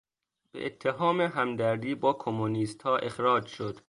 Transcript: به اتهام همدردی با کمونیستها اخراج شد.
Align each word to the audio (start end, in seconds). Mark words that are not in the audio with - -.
به 0.51 0.65
اتهام 0.65 1.21
همدردی 1.21 1.95
با 1.95 2.13
کمونیستها 2.13 2.97
اخراج 2.97 3.45
شد. 3.47 3.79